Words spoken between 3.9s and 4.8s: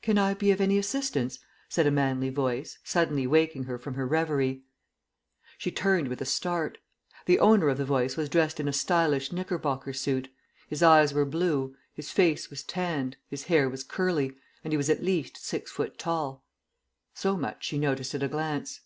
her reverie.